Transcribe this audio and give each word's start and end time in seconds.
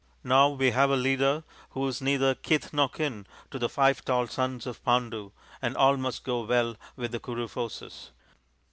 Now 0.23 0.49
we 0.49 0.71
have 0.71 0.89
a 0.89 0.95
leader 0.95 1.43
who 1.69 1.85
is 1.87 2.01
neither 2.01 2.33
kith 2.33 2.73
nor 2.73 2.89
kin 2.89 3.27
to 3.51 3.59
the 3.59 3.69
five 3.69 4.03
tall 4.03 4.25
sons 4.25 4.65
of 4.65 4.83
Pandu, 4.83 5.31
and 5.61 5.77
all 5.77 5.95
must 5.95 6.23
go 6.23 6.41
well 6.43 6.75
with 6.95 7.11
the 7.11 7.19
Kuru 7.19 7.47
forces. 7.47 8.09